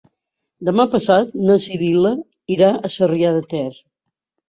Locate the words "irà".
2.57-2.73